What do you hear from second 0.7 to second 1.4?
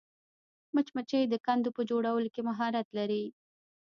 مچمچۍ د